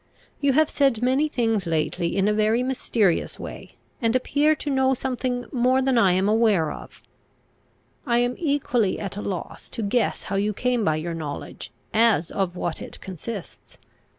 You 0.39 0.53
have 0.53 0.67
said 0.71 1.03
many 1.03 1.27
things 1.27 1.67
lately 1.67 2.17
in 2.17 2.27
a 2.27 2.33
very 2.33 2.63
mysterious 2.63 3.37
way, 3.37 3.75
and 4.01 4.15
appear 4.15 4.55
to 4.55 4.69
know 4.71 4.95
something 4.95 5.45
more 5.51 5.79
than 5.79 5.95
I 5.95 6.13
am 6.13 6.27
aware 6.27 6.71
of. 6.71 7.03
I 8.07 8.17
am 8.17 8.33
equally 8.39 8.99
at 8.99 9.15
a 9.15 9.21
loss 9.21 9.69
to 9.69 9.83
guess 9.83 10.23
how 10.23 10.37
you 10.37 10.53
came 10.53 10.83
by 10.83 10.95
your 10.95 11.13
knowledge, 11.13 11.71
as 11.93 12.31
of 12.31 12.55
what 12.55 12.81
it 12.81 12.99
consists. 12.99 13.77